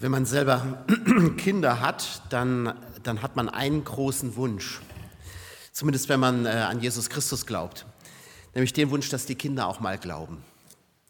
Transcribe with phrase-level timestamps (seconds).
[0.00, 0.84] Wenn man selber
[1.38, 4.80] Kinder hat, dann, dann hat man einen großen Wunsch.
[5.72, 7.84] Zumindest wenn man äh, an Jesus Christus glaubt.
[8.54, 10.44] Nämlich den Wunsch, dass die Kinder auch mal glauben.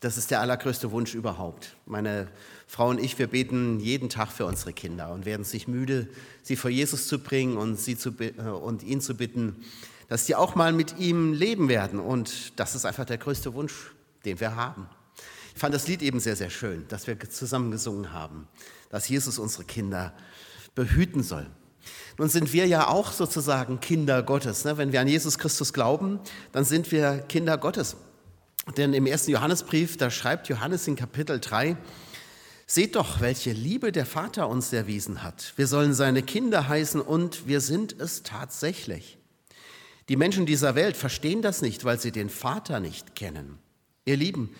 [0.01, 1.77] Das ist der allergrößte Wunsch überhaupt.
[1.85, 2.29] Meine
[2.67, 6.09] Frau und ich, wir beten jeden Tag für unsere Kinder und werden sich müde,
[6.43, 9.65] sie vor Jesus zu bringen und, sie zu, äh, und ihn zu bitten,
[10.09, 12.01] dass sie auch mal mit ihm leben werden.
[12.01, 13.93] Und das ist einfach der größte Wunsch,
[14.25, 14.89] den wir haben.
[15.59, 18.47] Ich fand das Lied eben sehr, sehr schön, dass wir zusammen gesungen haben
[18.91, 20.15] dass Jesus unsere Kinder
[20.77, 21.49] behüten soll.
[22.17, 24.65] Nun sind wir ja auch sozusagen Kinder Gottes.
[24.65, 24.79] Ne?
[24.79, 26.21] Wenn wir an Jesus Christus glauben,
[26.53, 27.97] dann sind wir Kinder Gottes.
[28.77, 31.77] Denn im ersten Johannesbrief, da schreibt Johannes in Kapitel 3,
[32.69, 35.55] Seht doch, welche Liebe der Vater uns erwiesen hat.
[35.57, 39.19] Wir sollen seine Kinder heißen und wir sind es tatsächlich.
[40.09, 43.59] Die Menschen dieser Welt verstehen das nicht, weil sie den Vater nicht kennen.
[44.05, 44.55] Ihr Lieben,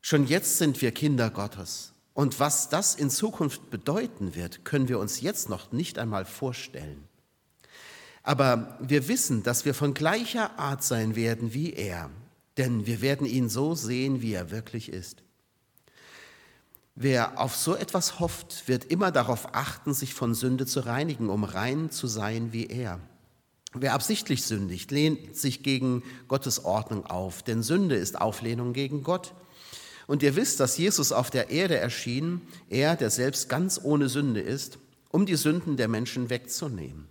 [0.00, 1.92] schon jetzt sind wir Kinder Gottes.
[2.14, 7.08] Und was das in Zukunft bedeuten wird, können wir uns jetzt noch nicht einmal vorstellen.
[8.22, 12.10] Aber wir wissen, dass wir von gleicher Art sein werden wie er,
[12.58, 15.22] denn wir werden ihn so sehen, wie er wirklich ist.
[16.94, 21.44] Wer auf so etwas hofft, wird immer darauf achten, sich von Sünde zu reinigen, um
[21.44, 23.00] rein zu sein wie er.
[23.72, 29.32] Wer absichtlich sündigt, lehnt sich gegen Gottes Ordnung auf, denn Sünde ist Auflehnung gegen Gott.
[30.10, 34.40] Und ihr wisst, dass Jesus auf der Erde erschien, er, der selbst ganz ohne Sünde
[34.40, 37.06] ist, um die Sünden der Menschen wegzunehmen.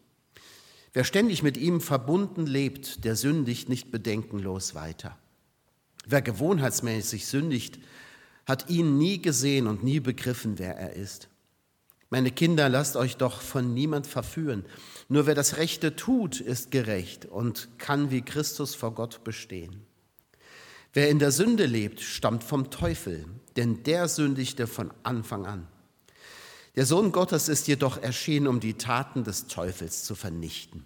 [0.91, 5.17] Wer ständig mit ihm verbunden lebt, der sündigt nicht bedenkenlos weiter.
[6.08, 7.80] Wer gewohnheitsmäßig sündigt,
[8.45, 11.30] hat ihn nie gesehen und nie begriffen, wer er ist.
[12.09, 14.66] Meine Kinder, lasst euch doch von niemand verführen.
[15.08, 19.86] Nur wer das Rechte tut, ist gerecht und kann wie Christus vor Gott bestehen.
[21.00, 23.23] Wer in der Sünde lebt, stammt vom Teufel,
[23.55, 25.66] denn der sündigte von Anfang an.
[26.75, 30.83] Der Sohn Gottes ist jedoch erschienen, um die Taten des Teufels zu vernichten.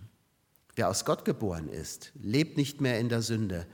[0.76, 3.66] Wer aus Gott geboren ist, lebt nicht mehr in der Sünde,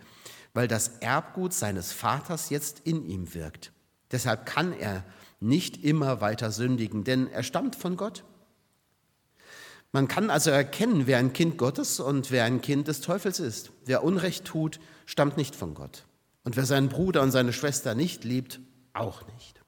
[0.53, 3.74] weil das Erbgut seines Vaters jetzt in ihm wirkt.
[4.09, 5.03] Deshalb kann er
[5.42, 8.24] nicht immer weiter sündigen, denn er stammt von Gott.
[9.92, 13.72] Man kann also erkennen, wer ein Kind Gottes und wer ein Kind des Teufels ist.
[13.84, 16.06] Wer Unrecht tut, stammt nicht von Gott.
[16.50, 18.60] Und wer seinen Bruder und seine Schwester nicht liebt,
[18.94, 19.62] auch nicht.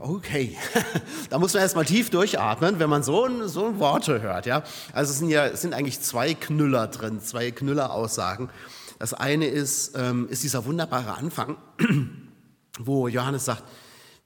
[0.00, 0.58] Okay,
[1.30, 4.44] da muss man erstmal tief durchatmen, wenn man so, so Worte hört.
[4.44, 4.64] Ja?
[4.92, 8.50] Also es sind ja es sind eigentlich zwei Knüller drin, zwei Knüller-Aussagen.
[8.98, 11.56] Das eine ist, ähm, ist dieser wunderbare Anfang,
[12.80, 13.62] wo Johannes sagt,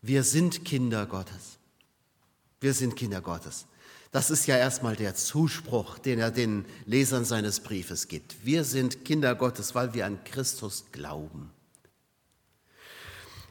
[0.00, 1.58] wir sind Kinder Gottes.
[2.60, 3.66] Wir sind Kinder Gottes.
[4.12, 8.44] Das ist ja erstmal der Zuspruch, den er den Lesern seines Briefes gibt.
[8.44, 11.50] Wir sind Kinder Gottes, weil wir an Christus glauben.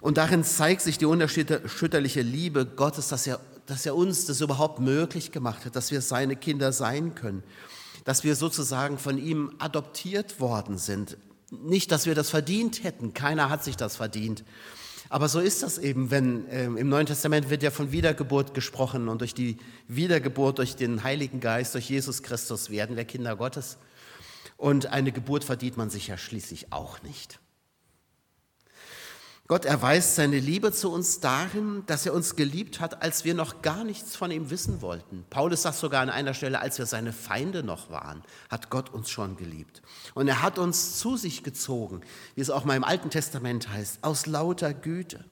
[0.01, 4.79] Und darin zeigt sich die unerschütterliche Liebe Gottes, dass er, dass er uns das überhaupt
[4.79, 7.43] möglich gemacht hat, dass wir seine Kinder sein können,
[8.03, 11.17] dass wir sozusagen von ihm adoptiert worden sind.
[11.49, 14.43] Nicht, dass wir das verdient hätten, keiner hat sich das verdient,
[15.09, 19.07] aber so ist das eben, wenn äh, im Neuen Testament wird ja von Wiedergeburt gesprochen
[19.07, 19.57] und durch die
[19.87, 23.77] Wiedergeburt, durch den Heiligen Geist, durch Jesus Christus werden wir Kinder Gottes.
[24.57, 27.39] Und eine Geburt verdient man sich ja schließlich auch nicht.
[29.47, 33.61] Gott erweist seine Liebe zu uns darin, dass er uns geliebt hat, als wir noch
[33.61, 35.23] gar nichts von ihm wissen wollten.
[35.29, 39.11] Paulus sagt sogar an einer Stelle, als wir seine Feinde noch waren, hat Gott uns
[39.11, 39.83] schon geliebt.
[40.15, 42.01] Und er hat uns zu sich gezogen,
[42.33, 45.23] wie es auch mal im Alten Testament heißt, aus lauter Güte.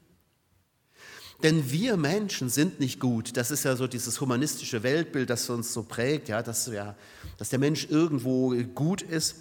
[1.42, 3.36] Denn wir Menschen sind nicht gut.
[3.36, 6.96] Das ist ja so dieses humanistische Weltbild, das uns so prägt, ja, dass, ja,
[7.40, 9.38] dass der Mensch irgendwo gut ist.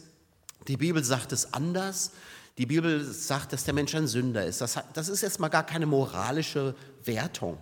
[0.67, 2.13] Die Bibel sagt es anders.
[2.59, 4.61] Die Bibel sagt, dass der Mensch ein Sünder ist.
[4.61, 6.75] Das, das ist erstmal gar keine moralische
[7.05, 7.59] Wertung,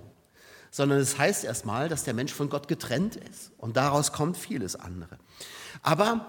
[0.70, 3.52] sondern es heißt erstmal, dass der Mensch von Gott getrennt ist.
[3.58, 5.18] Und daraus kommt vieles andere.
[5.82, 6.26] Aber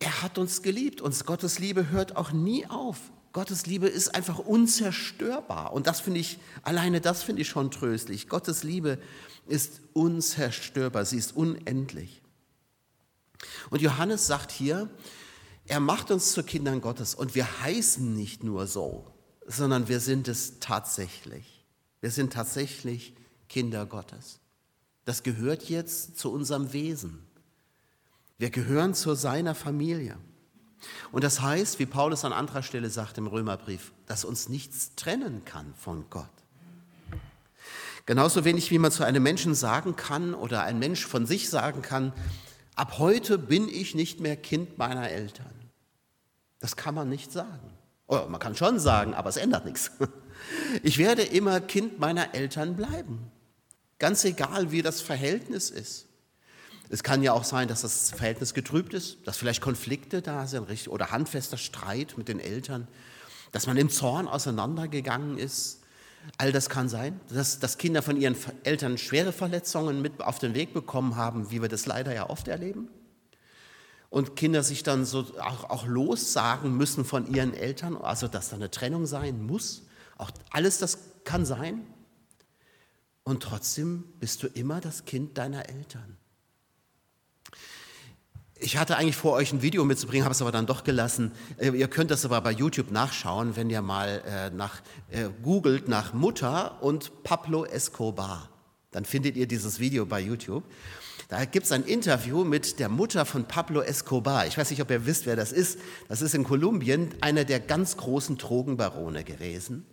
[0.00, 2.98] er hat uns geliebt und Gottes Liebe hört auch nie auf.
[3.32, 5.72] Gottes Liebe ist einfach unzerstörbar.
[5.72, 8.28] Und das finde ich, alleine das finde ich schon tröstlich.
[8.28, 8.98] Gottes Liebe
[9.46, 12.22] ist unzerstörbar, sie ist unendlich.
[13.70, 14.90] Und Johannes sagt hier,
[15.70, 19.06] er macht uns zu Kindern Gottes und wir heißen nicht nur so,
[19.46, 21.64] sondern wir sind es tatsächlich.
[22.00, 23.14] Wir sind tatsächlich
[23.48, 24.40] Kinder Gottes.
[25.04, 27.24] Das gehört jetzt zu unserem Wesen.
[28.36, 30.16] Wir gehören zu seiner Familie.
[31.12, 35.44] Und das heißt, wie Paulus an anderer Stelle sagt im Römerbrief, dass uns nichts trennen
[35.44, 36.26] kann von Gott.
[38.06, 41.80] Genauso wenig wie man zu einem Menschen sagen kann oder ein Mensch von sich sagen
[41.80, 42.12] kann,
[42.74, 45.59] ab heute bin ich nicht mehr Kind meiner Eltern.
[46.60, 47.72] Das kann man nicht sagen.
[48.06, 49.90] Oder man kann schon sagen, aber es ändert nichts.
[50.82, 53.30] Ich werde immer Kind meiner Eltern bleiben.
[53.98, 56.06] Ganz egal, wie das Verhältnis ist.
[56.88, 60.88] Es kann ja auch sein, dass das Verhältnis getrübt ist, dass vielleicht Konflikte da sind
[60.88, 62.88] oder handfester Streit mit den Eltern,
[63.52, 65.82] dass man im Zorn auseinandergegangen ist.
[66.38, 70.54] All das kann sein, dass, dass Kinder von ihren Eltern schwere Verletzungen mit auf den
[70.54, 72.88] Weg bekommen haben, wie wir das leider ja oft erleben.
[74.10, 78.56] Und Kinder sich dann so auch, auch lossagen müssen von ihren Eltern, also dass da
[78.56, 79.82] eine Trennung sein muss.
[80.18, 81.82] Auch alles das kann sein.
[83.22, 86.16] Und trotzdem bist du immer das Kind deiner Eltern.
[88.62, 91.32] Ich hatte eigentlich vor, euch ein Video mitzubringen, habe es aber dann doch gelassen.
[91.56, 95.88] Äh, ihr könnt das aber bei YouTube nachschauen, wenn ihr mal äh, nach, äh, googelt
[95.88, 98.50] nach Mutter und Pablo Escobar.
[98.90, 100.64] Dann findet ihr dieses Video bei YouTube.
[101.30, 104.46] Da gibt es ein Interview mit der Mutter von Pablo Escobar.
[104.46, 105.78] Ich weiß nicht, ob ihr wisst, wer das ist.
[106.08, 109.86] Das ist in Kolumbien einer der ganz großen Drogenbarone gewesen,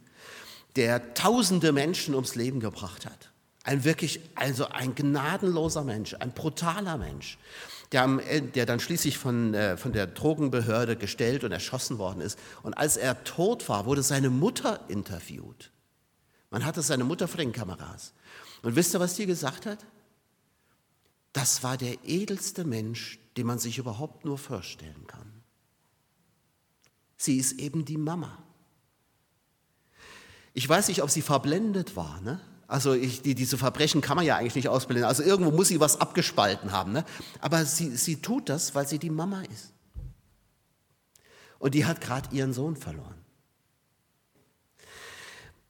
[0.76, 3.32] der tausende Menschen ums Leben gebracht hat.
[3.64, 7.38] Ein wirklich, also ein gnadenloser Mensch, ein brutaler Mensch
[7.92, 8.08] der,
[8.42, 12.38] der dann schließlich von, äh, von der Drogenbehörde gestellt und erschossen worden ist.
[12.64, 15.72] Und als er tot war, wurde seine Mutter interviewt.
[16.50, 18.14] Man hatte seine Mutter vor den Kameras.
[18.62, 19.80] Und wisst ihr, was die gesagt hat?
[21.38, 25.44] Das war der edelste Mensch, den man sich überhaupt nur vorstellen kann.
[27.16, 28.44] Sie ist eben die Mama.
[30.56, 32.20] Ich weiß nicht, ob sie verblendet war.
[32.22, 32.42] Ne?
[32.66, 35.06] Also ich, die, diese Verbrechen kann man ja eigentlich nicht ausblenden.
[35.06, 36.92] Also irgendwo muss sie was abgespalten haben.
[36.92, 37.06] Ne?
[37.40, 39.74] Aber sie, sie tut das, weil sie die Mama ist.
[41.60, 43.24] Und die hat gerade ihren Sohn verloren.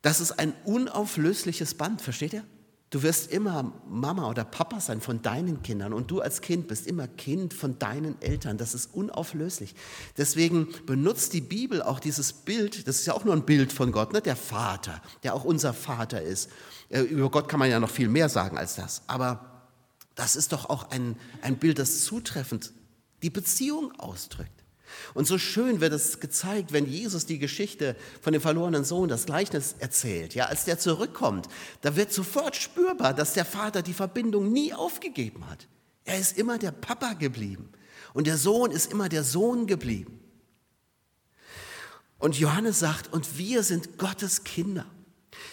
[0.01, 2.45] Das ist ein unauflösliches Band, versteht ihr?
[2.89, 6.87] Du wirst immer Mama oder Papa sein von deinen Kindern und du als Kind bist
[6.87, 8.57] immer Kind von deinen Eltern.
[8.57, 9.75] Das ist unauflöslich.
[10.15, 13.91] Deswegen benutzt die Bibel auch dieses Bild, das ist ja auch nur ein Bild von
[13.91, 14.21] Gott, ne?
[14.21, 16.49] der Vater, der auch unser Vater ist.
[16.87, 19.01] Äh, über Gott kann man ja noch viel mehr sagen als das.
[19.07, 19.65] Aber
[20.15, 22.71] das ist doch auch ein, ein Bild, das zutreffend
[23.21, 24.56] die Beziehung ausdrückt.
[25.13, 29.25] Und so schön wird es gezeigt, wenn Jesus die Geschichte von dem verlorenen Sohn, das
[29.25, 30.33] Gleichnis erzählt.
[30.35, 31.47] Ja, als der zurückkommt,
[31.81, 35.67] da wird sofort spürbar, dass der Vater die Verbindung nie aufgegeben hat.
[36.05, 37.69] Er ist immer der Papa geblieben
[38.13, 40.19] und der Sohn ist immer der Sohn geblieben.
[42.19, 44.85] Und Johannes sagt, und wir sind Gottes Kinder.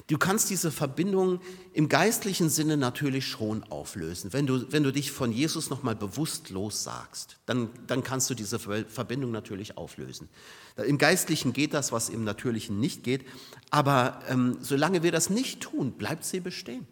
[0.07, 1.41] Du kannst diese Verbindung
[1.73, 4.33] im geistlichen Sinne natürlich schon auflösen.
[4.33, 8.59] Wenn du, wenn du dich von Jesus nochmal bewusst lossagst, dann, dann kannst du diese
[8.59, 10.29] Verbindung natürlich auflösen.
[10.77, 13.25] Im Geistlichen geht das, was im Natürlichen nicht geht,
[13.71, 16.87] aber ähm, solange wir das nicht tun, bleibt sie bestehen.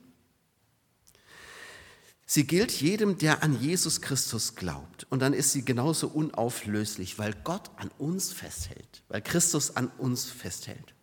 [2.25, 5.07] Sie gilt jedem, der an Jesus Christus glaubt.
[5.11, 10.31] Und dann ist sie genauso unauflöslich, weil Gott an uns festhält, weil Christus an uns
[10.31, 10.95] festhält.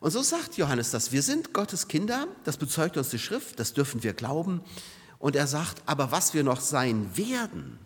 [0.00, 3.72] Und so sagt Johannes das, wir sind Gottes Kinder, das bezeugt uns die Schrift, das
[3.72, 4.62] dürfen wir glauben.
[5.18, 7.78] Und er sagt, aber was wir noch sein werden,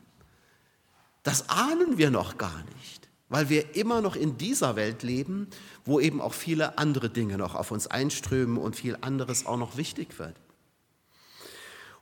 [1.23, 5.49] das ahnen wir noch gar nicht, weil wir immer noch in dieser Welt leben,
[5.85, 9.77] wo eben auch viele andere Dinge noch auf uns einströmen und viel anderes auch noch
[9.77, 10.37] wichtig wird.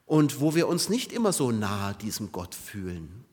[0.07, 3.25] Und wo wir uns nicht immer so nahe diesem Gott fühlen,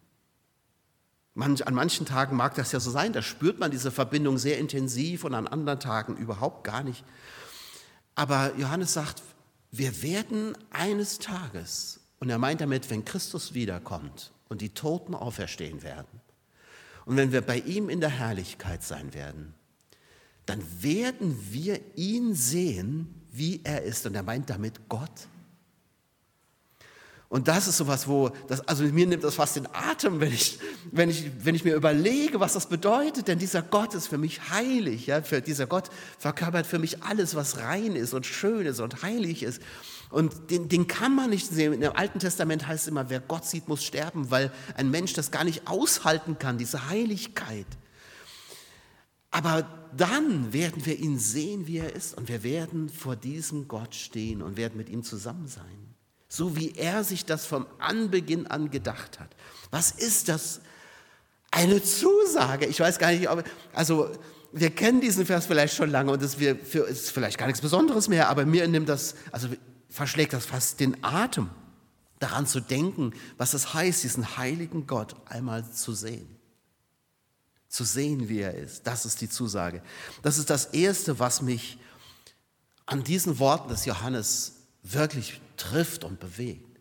[1.41, 5.23] an manchen Tagen mag das ja so sein, da spürt man diese Verbindung sehr intensiv
[5.23, 7.03] und an anderen Tagen überhaupt gar nicht.
[8.15, 9.21] Aber Johannes sagt,
[9.71, 15.83] wir werden eines Tages, und er meint damit, wenn Christus wiederkommt und die Toten auferstehen
[15.83, 16.21] werden,
[17.05, 19.53] und wenn wir bei ihm in der Herrlichkeit sein werden,
[20.45, 24.05] dann werden wir ihn sehen, wie er ist.
[24.05, 25.27] Und er meint damit Gott.
[27.29, 30.59] Und das ist sowas, wo, das, also mir nimmt das fast den Atem, wenn ich,
[30.91, 33.27] wenn, ich, wenn ich mir überlege, was das bedeutet.
[33.27, 35.07] Denn dieser Gott ist für mich heilig.
[35.07, 35.21] Ja?
[35.21, 39.43] Für, dieser Gott verkörpert für mich alles, was rein ist und schön ist und heilig
[39.43, 39.61] ist.
[40.09, 41.81] Und den, den kann man nicht sehen.
[41.81, 45.29] Im Alten Testament heißt es immer, wer Gott sieht, muss sterben, weil ein Mensch das
[45.29, 47.67] gar nicht aushalten kann, diese Heiligkeit.
[49.31, 49.67] Aber
[49.97, 52.17] dann werden wir ihn sehen, wie er ist.
[52.17, 55.86] Und wir werden vor diesem Gott stehen und werden mit ihm zusammen sein
[56.29, 59.29] so wie er sich das vom Anbeginn an gedacht hat.
[59.71, 60.61] Was ist das?
[61.51, 62.65] Eine Zusage.
[62.65, 63.43] Ich weiß gar nicht, ob,
[63.73, 64.11] also
[64.51, 68.29] wir kennen diesen Vers vielleicht schon lange und es ist vielleicht gar nichts Besonderes mehr,
[68.29, 69.47] aber mir nimmt das, also
[69.89, 71.49] verschlägt das fast den Atem,
[72.19, 76.27] daran zu denken, was es heißt, diesen heiligen Gott einmal zu sehen.
[77.69, 78.87] Zu sehen, wie er ist.
[78.87, 79.81] Das ist die Zusage.
[80.23, 81.77] Das ist das Erste, was mich
[82.85, 84.53] an diesen Worten des Johannes
[84.83, 86.79] wirklich trifft und bewegt.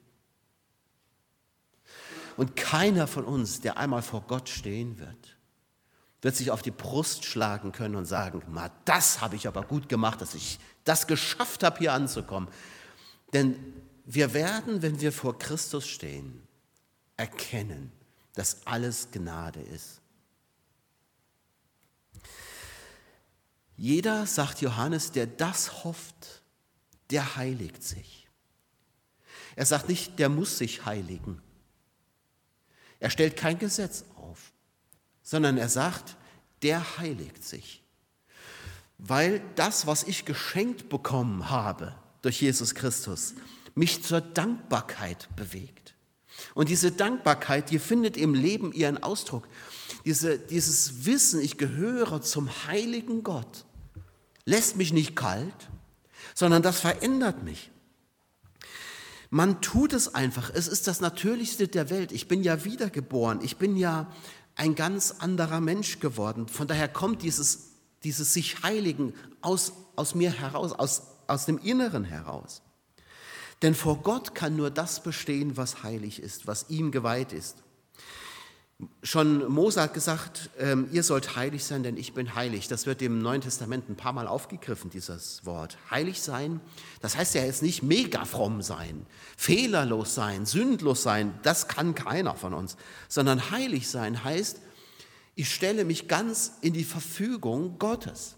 [2.37, 5.37] Und keiner von uns, der einmal vor Gott stehen wird,
[6.21, 9.88] wird sich auf die Brust schlagen können und sagen, mal, das habe ich aber gut
[9.88, 12.49] gemacht, dass ich das geschafft habe, hier anzukommen.
[13.33, 13.56] Denn
[14.04, 16.42] wir werden, wenn wir vor Christus stehen,
[17.16, 17.92] erkennen,
[18.35, 20.00] dass alles Gnade ist.
[23.76, 26.42] Jeder, sagt Johannes, der das hofft,
[27.11, 28.15] der heiligt sich.
[29.56, 31.40] Er sagt nicht, der muss sich heiligen.
[33.00, 34.52] Er stellt kein Gesetz auf,
[35.22, 36.16] sondern er sagt,
[36.62, 37.82] der heiligt sich.
[38.98, 43.34] Weil das, was ich geschenkt bekommen habe durch Jesus Christus,
[43.75, 45.94] mich zur Dankbarkeit bewegt.
[46.54, 49.48] Und diese Dankbarkeit, die findet im Leben ihren Ausdruck.
[50.04, 53.64] Diese, dieses Wissen, ich gehöre zum heiligen Gott,
[54.44, 55.68] lässt mich nicht kalt,
[56.34, 57.70] sondern das verändert mich.
[59.30, 60.50] Man tut es einfach.
[60.52, 62.12] Es ist das Natürlichste der Welt.
[62.12, 63.40] Ich bin ja wiedergeboren.
[63.42, 64.11] Ich bin ja
[64.54, 66.49] ein ganz anderer Mensch geworden.
[66.49, 67.73] Von daher kommt dieses,
[68.04, 72.62] dieses sich Heiligen aus, aus mir heraus, aus, aus dem Inneren heraus.
[73.62, 77.62] Denn vor Gott kann nur das bestehen, was heilig ist, was ihm geweiht ist.
[79.02, 82.68] Schon Mose hat gesagt, ähm, ihr sollt heilig sein, denn ich bin heilig.
[82.68, 85.78] Das wird im Neuen Testament ein paar Mal aufgegriffen, dieses Wort.
[85.90, 86.61] Heilig sein,
[87.00, 89.06] das heißt ja jetzt nicht mega fromm sein,
[89.37, 92.76] fehlerlos sein, sündlos sein, das kann keiner von uns,
[93.09, 94.61] sondern heilig sein heißt,
[95.37, 98.37] ich stelle mich ganz in die Verfügung Gottes.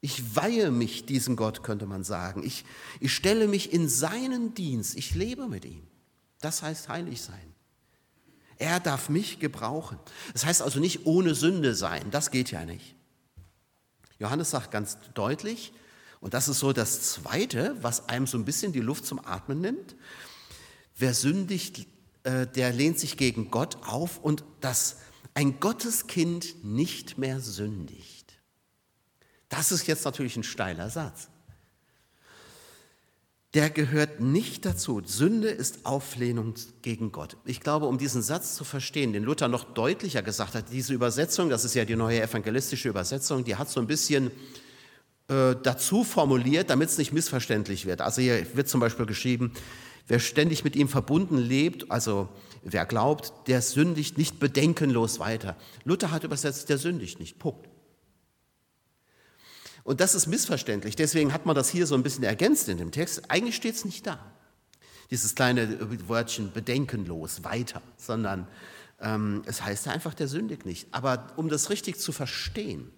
[0.00, 2.42] Ich weihe mich diesem Gott, könnte man sagen.
[2.44, 2.64] Ich,
[3.00, 4.96] ich stelle mich in seinen Dienst.
[4.96, 5.82] Ich lebe mit ihm.
[6.40, 7.53] Das heißt heilig sein.
[8.58, 9.98] Er darf mich gebrauchen.
[10.32, 12.10] Das heißt also nicht ohne Sünde sein.
[12.10, 12.94] Das geht ja nicht.
[14.18, 15.72] Johannes sagt ganz deutlich,
[16.20, 19.60] und das ist so das Zweite, was einem so ein bisschen die Luft zum Atmen
[19.60, 19.94] nimmt,
[20.96, 21.86] wer sündigt,
[22.22, 24.96] äh, der lehnt sich gegen Gott auf und dass
[25.34, 28.40] ein Gotteskind nicht mehr sündigt.
[29.48, 31.28] Das ist jetzt natürlich ein steiler Satz.
[33.54, 35.00] Der gehört nicht dazu.
[35.04, 37.36] Sünde ist Auflehnung gegen Gott.
[37.44, 41.50] Ich glaube, um diesen Satz zu verstehen, den Luther noch deutlicher gesagt hat, diese Übersetzung,
[41.50, 44.32] das ist ja die neue evangelistische Übersetzung, die hat so ein bisschen
[45.28, 48.00] äh, dazu formuliert, damit es nicht missverständlich wird.
[48.00, 49.52] Also hier wird zum Beispiel geschrieben,
[50.08, 52.28] wer ständig mit ihm verbunden lebt, also
[52.64, 55.56] wer glaubt, der sündigt nicht bedenkenlos weiter.
[55.84, 57.38] Luther hat übersetzt, der sündigt nicht.
[57.38, 57.68] Punkt.
[59.84, 60.96] Und das ist missverständlich.
[60.96, 63.30] Deswegen hat man das hier so ein bisschen ergänzt in dem Text.
[63.30, 64.18] Eigentlich steht es nicht da.
[65.10, 68.48] Dieses kleine Wörtchen bedenkenlos weiter, sondern
[69.00, 70.88] ähm, es heißt einfach, der sündigt nicht.
[70.92, 72.90] Aber um das richtig zu verstehen,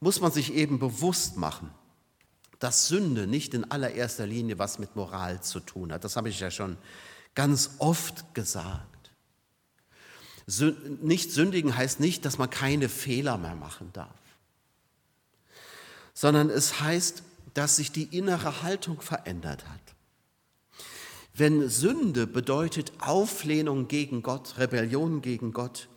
[0.00, 1.70] muss man sich eben bewusst machen,
[2.58, 6.02] dass Sünde nicht in allererster Linie was mit Moral zu tun hat.
[6.02, 6.76] Das habe ich ja schon
[7.36, 9.12] ganz oft gesagt.
[11.00, 14.27] Nicht sündigen heißt nicht, dass man keine Fehler mehr machen darf
[16.18, 17.22] sondern es heißt,
[17.54, 19.80] dass sich die innere Haltung verändert hat.
[21.32, 25.88] Wenn Sünde bedeutet Auflehnung gegen Gott, Rebellion gegen Gott,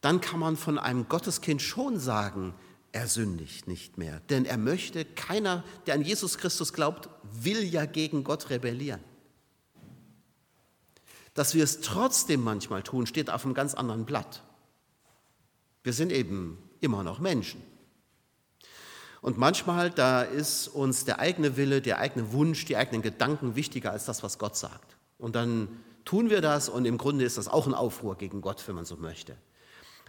[0.00, 2.54] dann kann man von einem Gotteskind schon sagen,
[2.92, 4.20] er sündigt nicht mehr.
[4.30, 9.04] Denn er möchte, keiner, der an Jesus Christus glaubt, will ja gegen Gott rebellieren.
[11.34, 14.42] Dass wir es trotzdem manchmal tun, steht auf einem ganz anderen Blatt.
[15.82, 17.75] Wir sind eben immer noch Menschen.
[19.26, 23.90] Und manchmal, da ist uns der eigene Wille, der eigene Wunsch, die eigenen Gedanken wichtiger
[23.90, 24.96] als das, was Gott sagt.
[25.18, 25.66] Und dann
[26.04, 28.84] tun wir das und im Grunde ist das auch ein Aufruhr gegen Gott, wenn man
[28.84, 29.36] so möchte.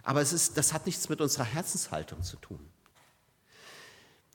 [0.04, 2.60] Aber es ist, das hat nichts mit unserer Herzenshaltung zu tun.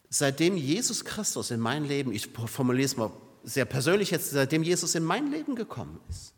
[0.10, 3.10] Seitdem Jesus Christus in mein Leben, ich formuliere es mal
[3.46, 6.34] sehr persönlich jetzt, seitdem Jesus in mein Leben gekommen ist,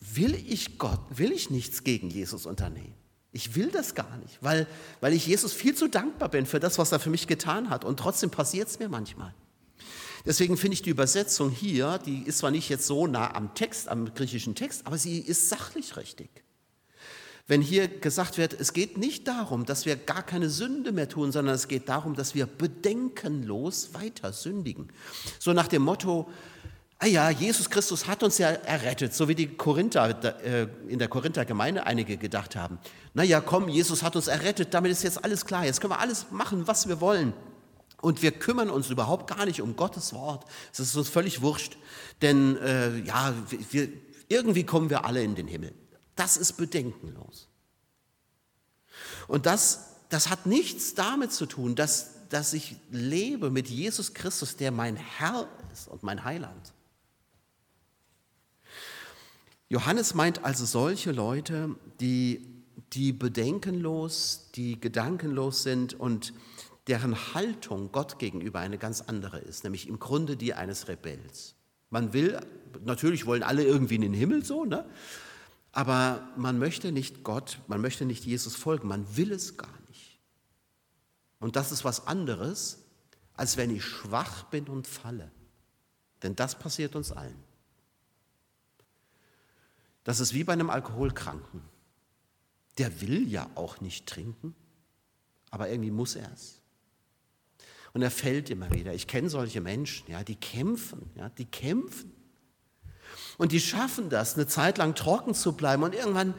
[0.00, 2.94] will ich Gott, will ich nichts gegen Jesus unternehmen.
[3.32, 4.66] Ich will das gar nicht, weil,
[5.00, 7.84] weil ich Jesus viel zu dankbar bin für das, was er für mich getan hat.
[7.84, 9.34] Und trotzdem passiert es mir manchmal.
[10.24, 13.88] Deswegen finde ich die Übersetzung hier, die ist zwar nicht jetzt so nah am Text,
[13.88, 16.28] am griechischen Text, aber sie ist sachlich richtig.
[17.46, 21.32] Wenn hier gesagt wird, es geht nicht darum, dass wir gar keine Sünde mehr tun,
[21.32, 24.88] sondern es geht darum, dass wir bedenkenlos weiter sündigen.
[25.38, 26.28] So nach dem Motto,
[26.98, 31.08] ah ja, Jesus Christus hat uns ja errettet, so wie die Korinther, äh, in der
[31.08, 32.78] Korinther Gemeinde einige gedacht haben.
[33.14, 36.00] Na ja, komm, Jesus hat uns errettet, damit ist jetzt alles klar, jetzt können wir
[36.00, 37.32] alles machen, was wir wollen.
[38.00, 40.44] Und wir kümmern uns überhaupt gar nicht um Gottes Wort.
[40.72, 41.76] Es ist uns völlig wurscht,
[42.22, 43.34] denn äh, ja,
[43.70, 43.88] wir,
[44.28, 45.74] irgendwie kommen wir alle in den Himmel.
[46.14, 47.48] Das ist bedenkenlos.
[49.26, 54.56] Und das, das hat nichts damit zu tun, dass, dass ich lebe mit Jesus Christus,
[54.56, 56.72] der mein Herr ist und mein Heiland.
[59.68, 62.58] Johannes meint also solche Leute, die
[62.94, 66.32] die bedenkenlos, die gedankenlos sind und
[66.86, 71.54] deren Haltung Gott gegenüber eine ganz andere ist, nämlich im Grunde die eines Rebells.
[71.90, 72.40] Man will,
[72.84, 74.86] natürlich wollen alle irgendwie in den Himmel so, ne?
[75.72, 80.18] aber man möchte nicht Gott, man möchte nicht Jesus folgen, man will es gar nicht.
[81.40, 82.78] Und das ist was anderes,
[83.34, 85.30] als wenn ich schwach bin und falle.
[86.22, 87.47] Denn das passiert uns allen.
[90.08, 91.60] Das ist wie bei einem Alkoholkranken.
[92.78, 94.54] Der will ja auch nicht trinken,
[95.50, 96.62] aber irgendwie muss er es.
[97.92, 98.94] Und er fällt immer wieder.
[98.94, 102.10] Ich kenne solche Menschen, ja, die kämpfen, ja, die kämpfen.
[103.36, 106.32] Und die schaffen das, eine Zeit lang trocken zu bleiben und irgendwann,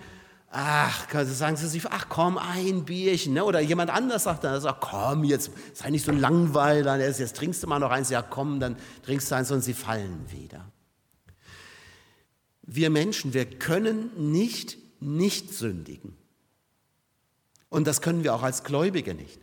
[0.49, 3.33] ach, sagen sie sich, ach komm, ein Bierchen.
[3.33, 3.45] Ne?
[3.45, 7.61] Oder jemand anders sagt dann, sagt, komm, jetzt sei nicht so ein Langweiler, jetzt trinkst
[7.61, 10.65] du mal noch eins, ja komm, dann trinkst du eins und sie fallen wieder.
[12.71, 16.15] Wir Menschen, wir können nicht nicht sündigen.
[17.69, 19.39] Und das können wir auch als Gläubige nicht.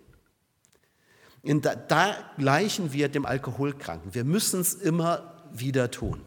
[1.43, 4.15] Da, da gleichen wir dem Alkoholkranken.
[4.15, 6.21] Wir müssen es immer wieder tun.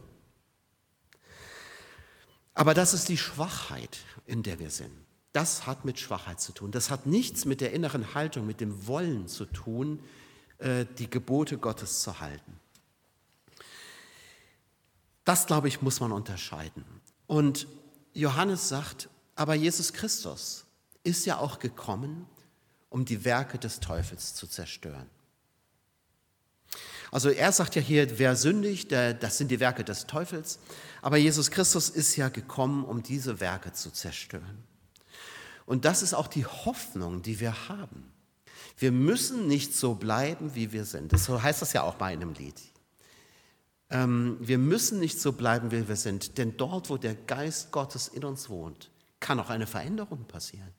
[2.54, 4.92] Aber das ist die Schwachheit, in der wir sind.
[5.34, 6.72] Das hat mit Schwachheit zu tun.
[6.72, 10.00] Das hat nichts mit der inneren Haltung, mit dem Wollen zu tun,
[10.58, 12.59] äh, die Gebote Gottes zu halten.
[15.30, 16.84] Das, glaube ich, muss man unterscheiden.
[17.28, 17.68] Und
[18.16, 20.66] Johannes sagt, aber Jesus Christus
[21.04, 22.26] ist ja auch gekommen,
[22.90, 25.08] um die Werke des Teufels zu zerstören.
[27.12, 30.58] Also er sagt ja hier, wer sündigt, das sind die Werke des Teufels.
[31.04, 34.64] Aber Jesus Christus ist ja gekommen, um diese Werke zu zerstören.
[35.68, 38.12] Und das ist auch die Hoffnung, die wir haben.
[38.80, 41.16] Wir müssen nicht so bleiben, wie wir sind.
[41.20, 42.60] So heißt das ja auch bei einem Lied.
[43.90, 48.08] Ähm, wir müssen nicht so bleiben, wie wir sind, denn dort, wo der Geist Gottes
[48.08, 50.74] in uns wohnt, kann auch eine Veränderung passieren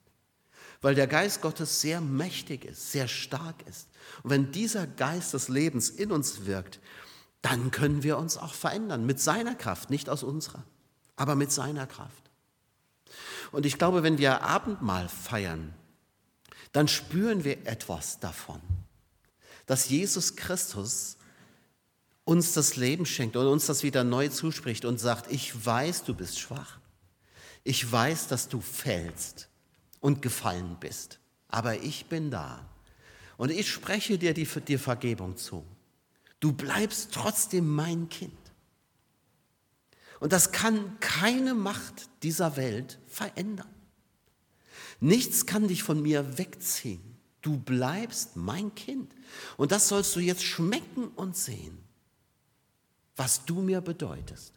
[0.81, 3.89] weil der Geist Gottes sehr mächtig ist, sehr stark ist.
[4.23, 6.81] Und wenn dieser Geist des Lebens in uns wirkt,
[7.43, 10.65] dann können wir uns auch verändern mit seiner Kraft, nicht aus unserer,
[11.17, 12.31] aber mit seiner Kraft.
[13.53, 15.75] Und ich glaube, wenn wir Abendmahl feiern,
[16.73, 18.61] dann spüren wir etwas davon,
[19.67, 21.17] dass Jesus Christus
[22.31, 26.15] uns das Leben schenkt und uns das wieder neu zuspricht und sagt, ich weiß, du
[26.15, 26.79] bist schwach.
[27.65, 29.49] Ich weiß, dass du fällst
[29.99, 31.19] und gefallen bist.
[31.49, 32.65] Aber ich bin da.
[33.37, 35.65] Und ich spreche dir die, die Vergebung zu.
[36.39, 38.33] Du bleibst trotzdem mein Kind.
[40.21, 43.75] Und das kann keine Macht dieser Welt verändern.
[45.01, 47.17] Nichts kann dich von mir wegziehen.
[47.43, 49.13] Du bleibst mein Kind.
[49.57, 51.90] Und das sollst du jetzt schmecken und sehen,
[53.21, 54.55] was du mir bedeutest.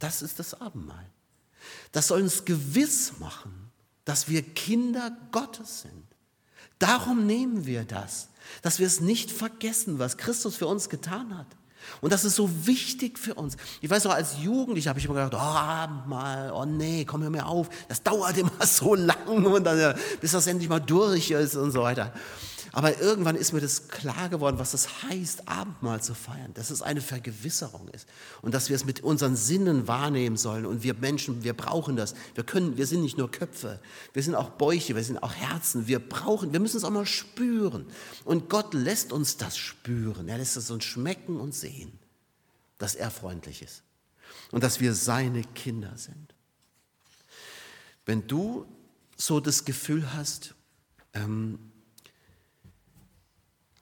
[0.00, 1.06] Das ist das Abendmahl.
[1.92, 3.70] Das soll uns gewiss machen,
[4.04, 6.02] dass wir Kinder Gottes sind.
[6.80, 8.26] Darum nehmen wir das,
[8.60, 11.46] dass wir es nicht vergessen, was Christus für uns getan hat.
[12.00, 13.56] Und das ist so wichtig für uns.
[13.80, 17.30] Ich weiß noch, als Jugendlicher habe ich immer gedacht, oh, mal, oh nee, komm hör
[17.30, 17.68] mir auf.
[17.86, 21.82] Das dauert immer so lang, und dann, bis das endlich mal durch ist und so
[21.82, 22.12] weiter.
[22.74, 26.80] Aber irgendwann ist mir das klar geworden, was das heißt, Abendmahl zu feiern, dass es
[26.80, 28.08] eine Vergewisserung ist
[28.40, 30.64] und dass wir es mit unseren Sinnen wahrnehmen sollen.
[30.64, 32.14] Und wir Menschen, wir brauchen das.
[32.34, 33.78] Wir können, wir sind nicht nur Köpfe,
[34.14, 35.86] wir sind auch Bäuche, wir sind auch Herzen.
[35.86, 37.86] Wir brauchen, wir müssen es auch mal spüren.
[38.24, 40.28] Und Gott lässt uns das spüren.
[40.28, 41.92] Er lässt es uns schmecken und sehen,
[42.78, 43.82] dass er freundlich ist
[44.50, 46.34] und dass wir seine Kinder sind.
[48.06, 48.66] Wenn du
[49.16, 50.54] so das Gefühl hast,
[51.12, 51.58] ähm,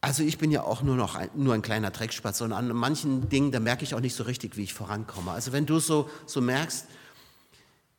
[0.00, 3.28] also ich bin ja auch nur noch ein, nur ein kleiner Dreckspatz und an manchen
[3.28, 5.30] Dingen, da merke ich auch nicht so richtig, wie ich vorankomme.
[5.30, 6.86] Also wenn du so, so merkst,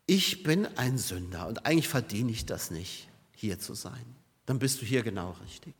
[0.08, 4.82] ich bin ein Sünder und eigentlich verdiene ich das nicht, hier zu sein, dann bist
[4.82, 5.76] du hier genau richtig.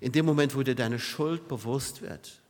[0.00, 2.42] In dem Moment, wo dir deine Schuld bewusst wird,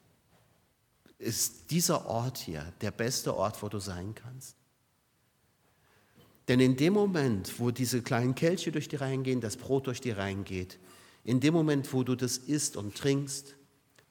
[1.18, 4.56] ist dieser Ort hier der beste Ort, wo du sein kannst.
[6.48, 10.00] Denn in dem Moment, wo diese kleinen Kelche durch die Reihen gehen, das Brot durch
[10.00, 10.78] die Reihen geht,
[11.24, 13.56] in dem Moment, wo du das isst und trinkst,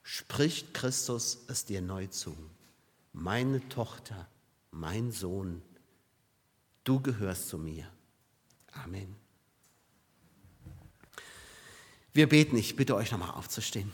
[0.02, 2.36] spricht Christus es dir neu zu.
[3.12, 4.28] Meine Tochter,
[4.72, 5.62] mein Sohn,
[6.82, 7.86] du gehörst zu mir.
[8.72, 9.14] Amen.
[12.12, 13.92] Wir beten, ich bitte euch nochmal aufzustehen.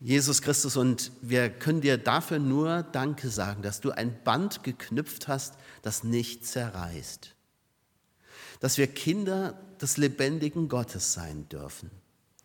[0.00, 5.28] Jesus Christus, und wir können dir dafür nur Danke sagen, dass du ein Band geknüpft
[5.28, 7.33] hast, das nicht zerreißt
[8.64, 11.90] dass wir Kinder des lebendigen Gottes sein dürfen.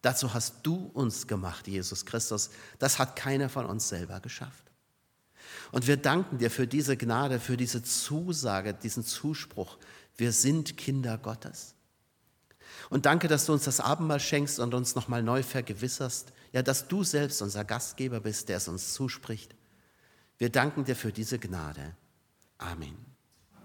[0.01, 2.49] Dazu hast du uns gemacht, Jesus Christus.
[2.77, 4.65] Das hat keiner von uns selber geschafft.
[5.71, 9.77] Und wir danken dir für diese Gnade, für diese Zusage, diesen Zuspruch.
[10.17, 11.73] Wir sind Kinder Gottes.
[12.89, 16.89] Und danke, dass du uns das Abendmahl schenkst und uns nochmal neu vergewisserst, ja, dass
[16.89, 19.55] du selbst unser Gastgeber bist, der es uns zuspricht.
[20.37, 21.95] Wir danken dir für diese Gnade.
[22.57, 23.08] Amen.